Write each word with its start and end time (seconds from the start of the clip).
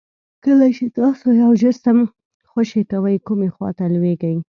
کله 0.45 0.67
چې 0.77 0.85
تاسو 0.99 1.27
یو 1.41 1.51
جسم 1.61 1.97
خوشې 2.49 2.81
کوئ 2.91 3.17
کومې 3.27 3.49
خواته 3.55 3.85
لویږي؟ 3.93 4.35